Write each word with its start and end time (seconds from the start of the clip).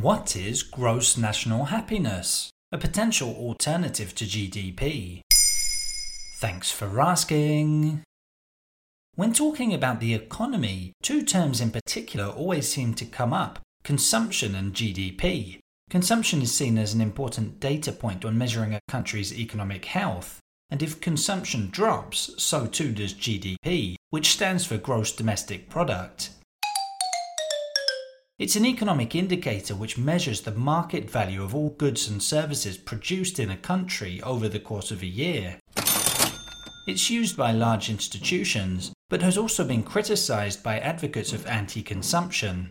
What 0.00 0.34
is 0.34 0.62
gross 0.62 1.18
national 1.18 1.66
happiness? 1.66 2.48
A 2.72 2.78
potential 2.78 3.34
alternative 3.34 4.14
to 4.14 4.24
GDP. 4.24 5.20
Thanks 6.38 6.70
for 6.70 7.02
asking. 7.02 8.02
When 9.16 9.34
talking 9.34 9.74
about 9.74 10.00
the 10.00 10.14
economy, 10.14 10.94
two 11.02 11.22
terms 11.22 11.60
in 11.60 11.70
particular 11.70 12.28
always 12.32 12.66
seem 12.66 12.94
to 12.94 13.04
come 13.04 13.34
up 13.34 13.58
consumption 13.84 14.54
and 14.54 14.72
GDP. 14.72 15.58
Consumption 15.90 16.40
is 16.40 16.54
seen 16.54 16.78
as 16.78 16.94
an 16.94 17.02
important 17.02 17.60
data 17.60 17.92
point 17.92 18.24
when 18.24 18.38
measuring 18.38 18.74
a 18.74 18.80
country's 18.88 19.38
economic 19.38 19.84
health, 19.84 20.40
and 20.70 20.82
if 20.82 21.02
consumption 21.02 21.68
drops, 21.68 22.30
so 22.38 22.66
too 22.66 22.92
does 22.92 23.12
GDP, 23.12 23.96
which 24.08 24.32
stands 24.32 24.64
for 24.64 24.78
Gross 24.78 25.12
Domestic 25.12 25.68
Product. 25.68 26.30
It's 28.40 28.56
an 28.56 28.64
economic 28.64 29.14
indicator 29.14 29.74
which 29.74 29.98
measures 29.98 30.40
the 30.40 30.52
market 30.52 31.10
value 31.10 31.42
of 31.42 31.54
all 31.54 31.68
goods 31.76 32.08
and 32.08 32.22
services 32.22 32.78
produced 32.78 33.38
in 33.38 33.50
a 33.50 33.56
country 33.58 34.22
over 34.22 34.48
the 34.48 34.58
course 34.58 34.90
of 34.90 35.02
a 35.02 35.06
year. 35.06 35.58
It's 36.86 37.10
used 37.10 37.36
by 37.36 37.52
large 37.52 37.90
institutions, 37.90 38.94
but 39.10 39.20
has 39.20 39.36
also 39.36 39.62
been 39.62 39.82
criticized 39.82 40.62
by 40.62 40.78
advocates 40.78 41.34
of 41.34 41.46
anti 41.46 41.82
consumption. 41.82 42.70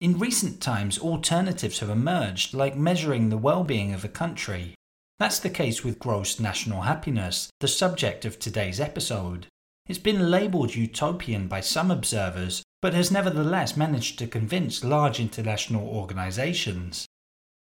In 0.00 0.18
recent 0.18 0.62
times, 0.62 0.98
alternatives 0.98 1.80
have 1.80 1.90
emerged, 1.90 2.54
like 2.54 2.74
measuring 2.74 3.28
the 3.28 3.36
well 3.36 3.62
being 3.62 3.92
of 3.92 4.06
a 4.06 4.08
country. 4.08 4.74
That's 5.18 5.38
the 5.38 5.50
case 5.50 5.84
with 5.84 5.98
gross 5.98 6.40
national 6.40 6.80
happiness, 6.80 7.50
the 7.60 7.68
subject 7.68 8.24
of 8.24 8.38
today's 8.38 8.80
episode. 8.80 9.48
It's 9.90 9.98
been 9.98 10.30
labelled 10.30 10.76
utopian 10.76 11.48
by 11.48 11.62
some 11.62 11.90
observers, 11.90 12.62
but 12.80 12.94
has 12.94 13.10
nevertheless 13.10 13.76
managed 13.76 14.20
to 14.20 14.28
convince 14.28 14.84
large 14.84 15.18
international 15.18 15.84
organisations. 15.84 17.08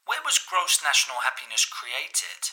Where 0.04 0.20
was 0.22 0.38
gross 0.38 0.80
national 0.84 1.16
happiness 1.24 1.64
created? 1.64 2.50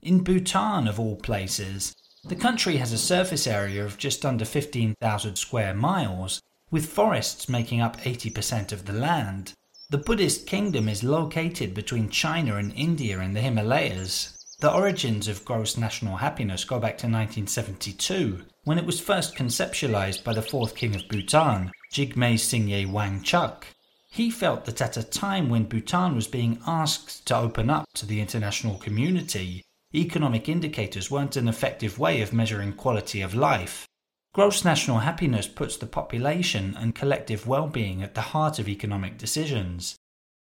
In 0.00 0.24
Bhutan, 0.24 0.88
of 0.88 0.98
all 0.98 1.16
places. 1.16 1.94
The 2.24 2.34
country 2.34 2.78
has 2.78 2.94
a 2.94 2.96
surface 2.96 3.46
area 3.46 3.84
of 3.84 3.98
just 3.98 4.24
under 4.24 4.46
15,000 4.46 5.36
square 5.36 5.74
miles, 5.74 6.40
with 6.70 6.90
forests 6.90 7.46
making 7.46 7.82
up 7.82 7.98
80% 7.98 8.72
of 8.72 8.86
the 8.86 8.94
land. 8.94 9.52
The 9.90 9.98
Buddhist 9.98 10.46
kingdom 10.46 10.88
is 10.88 11.04
located 11.04 11.74
between 11.74 12.08
China 12.08 12.56
and 12.56 12.72
India 12.72 13.20
in 13.20 13.34
the 13.34 13.42
Himalayas. 13.42 14.34
The 14.60 14.70
origins 14.70 15.26
of 15.26 15.46
gross 15.46 15.78
national 15.78 16.18
happiness 16.18 16.64
go 16.64 16.78
back 16.78 16.98
to 16.98 17.06
1972, 17.06 18.44
when 18.64 18.76
it 18.76 18.84
was 18.84 19.00
first 19.00 19.34
conceptualized 19.34 20.22
by 20.22 20.34
the 20.34 20.42
fourth 20.42 20.74
king 20.74 20.94
of 20.94 21.08
Bhutan, 21.08 21.72
Jigme 21.90 22.34
Singye 22.34 22.86
Wangchuck. 22.86 23.62
He 24.10 24.30
felt 24.30 24.66
that 24.66 24.82
at 24.82 24.98
a 24.98 25.02
time 25.02 25.48
when 25.48 25.64
Bhutan 25.64 26.14
was 26.14 26.26
being 26.26 26.60
asked 26.66 27.24
to 27.28 27.38
open 27.38 27.70
up 27.70 27.86
to 27.94 28.04
the 28.04 28.20
international 28.20 28.76
community, 28.76 29.64
economic 29.94 30.46
indicators 30.46 31.10
weren't 31.10 31.36
an 31.36 31.48
effective 31.48 31.98
way 31.98 32.20
of 32.20 32.34
measuring 32.34 32.74
quality 32.74 33.22
of 33.22 33.34
life. 33.34 33.88
Gross 34.34 34.62
national 34.62 34.98
happiness 34.98 35.46
puts 35.46 35.78
the 35.78 35.86
population 35.86 36.76
and 36.78 36.94
collective 36.94 37.46
well 37.46 37.66
being 37.66 38.02
at 38.02 38.14
the 38.14 38.20
heart 38.20 38.58
of 38.58 38.68
economic 38.68 39.16
decisions. 39.16 39.96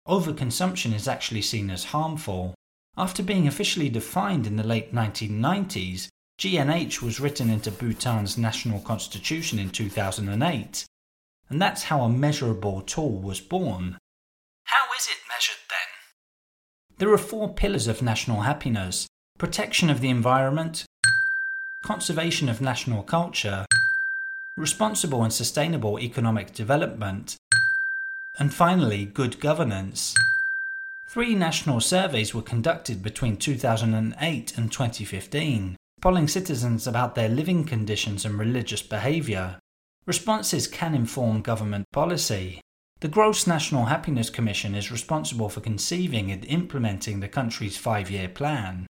Overconsumption 0.05 0.93
is 0.93 1.07
actually 1.07 1.41
seen 1.41 1.69
as 1.69 1.85
harmful. 1.85 2.53
After 2.97 3.23
being 3.23 3.47
officially 3.47 3.89
defined 3.89 4.45
in 4.45 4.55
the 4.55 4.63
late 4.63 4.93
1990s, 4.93 6.09
GNH 6.37 7.01
was 7.01 7.19
written 7.19 7.49
into 7.49 7.71
Bhutan's 7.71 8.37
national 8.37 8.79
constitution 8.79 9.59
in 9.59 9.69
2008, 9.69 10.85
and 11.49 11.61
that's 11.61 11.83
how 11.83 12.01
a 12.01 12.09
measurable 12.09 12.81
tool 12.81 13.19
was 13.19 13.41
born. 13.41 13.97
How 14.65 14.85
is 14.97 15.07
it 15.07 15.17
measured 15.27 15.63
then? 15.69 16.97
There 16.97 17.13
are 17.13 17.17
four 17.17 17.53
pillars 17.53 17.87
of 17.87 18.01
national 18.01 18.41
happiness 18.41 19.07
protection 19.37 19.89
of 19.89 20.01
the 20.01 20.09
environment, 20.09 20.85
conservation 21.81 22.49
of 22.49 22.59
national 22.59 23.03
culture, 23.03 23.65
responsible 24.57 25.23
and 25.23 25.31
sustainable 25.31 25.97
economic 25.99 26.53
development, 26.53 27.37
and 28.37 28.53
finally, 28.53 29.05
good 29.05 29.39
governance. 29.39 30.13
Three 31.09 31.33
national 31.33 31.81
surveys 31.81 32.35
were 32.35 32.43
conducted 32.43 33.01
between 33.01 33.37
2008 33.37 34.55
and 34.55 34.71
2015, 34.71 35.75
polling 36.01 36.27
citizens 36.27 36.85
about 36.85 37.15
their 37.15 37.27
living 37.27 37.63
conditions 37.63 38.25
and 38.25 38.37
religious 38.37 38.83
behaviour. 38.83 39.57
Responses 40.05 40.67
can 40.67 40.93
inform 40.93 41.41
government 41.41 41.87
policy. 41.91 42.61
The 42.99 43.07
Gross 43.07 43.47
National 43.47 43.85
Happiness 43.85 44.29
Commission 44.29 44.75
is 44.75 44.91
responsible 44.91 45.49
for 45.49 45.61
conceiving 45.61 46.29
and 46.29 46.45
implementing 46.45 47.21
the 47.21 47.27
country's 47.27 47.75
five 47.75 48.11
year 48.11 48.29
plan. 48.29 48.85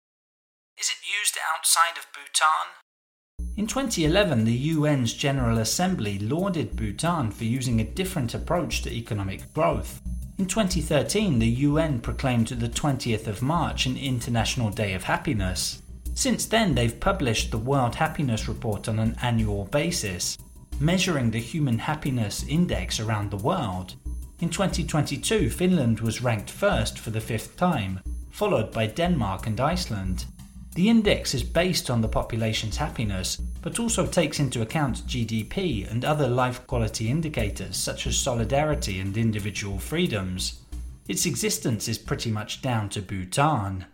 Is 0.79 0.87
it 0.87 1.19
used 1.19 1.37
outside 1.53 1.97
of 1.97 2.05
Bhutan? 2.13 3.57
In 3.57 3.67
2011, 3.67 4.45
the 4.45 4.69
UN's 4.71 5.13
General 5.13 5.57
Assembly 5.57 6.19
lauded 6.19 6.77
Bhutan 6.77 7.31
for 7.31 7.43
using 7.43 7.81
a 7.81 7.83
different 7.83 8.33
approach 8.33 8.83
to 8.83 8.93
economic 8.93 9.51
growth. 9.53 10.01
In 10.38 10.47
2013, 10.47 11.40
the 11.40 11.47
UN 11.47 12.01
proclaimed 12.01 12.47
the 12.47 12.68
20th 12.68 13.28
of 13.28 13.41
March 13.41 13.85
an 13.85 13.96
International 13.96 14.69
Day 14.69 14.94
of 14.94 15.06
Happiness. 15.06 15.81
Since 16.13 16.47
then, 16.47 16.75
they've 16.75 17.00
published 17.00 17.51
the 17.51 17.57
World 17.57 17.96
Happiness 17.96 18.50
Report 18.50 18.90
on 18.90 19.00
an 19.00 19.16
annual 19.22 19.63
basis, 19.63 20.38
measuring 20.78 21.31
the 21.31 21.40
Human 21.40 21.79
Happiness 21.79 22.44
Index 22.50 23.00
around 23.00 23.31
the 23.31 23.38
world. 23.38 23.96
In 24.41 24.50
2022, 24.50 25.50
Finland 25.50 26.01
was 26.01 26.22
ranked 26.22 26.50
first 26.50 27.00
for 27.00 27.12
the 27.12 27.22
fifth 27.22 27.56
time, 27.56 28.02
followed 28.29 28.73
by 28.73 28.88
Denmark 28.88 29.47
and 29.47 29.62
Iceland. 29.62 30.25
The 30.75 30.89
index 30.89 31.33
is 31.33 31.41
based 31.41 31.89
on 31.89 32.01
the 32.01 32.09
population's 32.09 32.75
happiness, 32.75 33.37
but 33.61 33.79
also 33.79 34.05
takes 34.05 34.41
into 34.41 34.61
account 34.61 35.07
GDP 35.07 35.89
and 35.89 36.03
other 36.03 36.27
life 36.27 36.67
quality 36.67 37.09
indicators 37.09 37.77
such 37.77 38.05
as 38.05 38.17
solidarity 38.17 38.99
and 38.99 39.15
individual 39.15 39.79
freedoms. 39.79 40.59
Its 41.07 41.25
existence 41.25 41.87
is 41.87 41.97
pretty 41.97 42.29
much 42.29 42.61
down 42.61 42.89
to 42.89 43.01
Bhutan. 43.01 43.85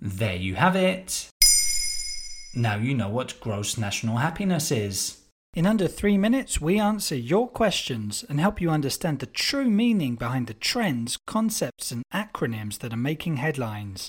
There 0.00 0.36
you 0.36 0.54
have 0.54 0.76
it. 0.76 1.28
Now 2.54 2.76
you 2.76 2.94
know 2.94 3.10
what 3.10 3.38
gross 3.38 3.76
national 3.76 4.16
happiness 4.16 4.70
is. 4.70 5.18
In 5.52 5.66
under 5.66 5.88
three 5.88 6.16
minutes, 6.16 6.58
we 6.58 6.80
answer 6.80 7.16
your 7.16 7.48
questions 7.48 8.24
and 8.30 8.40
help 8.40 8.62
you 8.62 8.70
understand 8.70 9.18
the 9.18 9.26
true 9.26 9.68
meaning 9.68 10.14
behind 10.14 10.46
the 10.46 10.54
trends, 10.54 11.18
concepts, 11.26 11.90
and 11.90 12.02
acronyms 12.14 12.78
that 12.78 12.94
are 12.94 12.96
making 12.96 13.36
headlines. 13.36 14.08